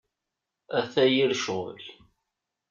Ata 0.79 1.03
yir 1.13 1.31
ccɣel! 1.39 1.85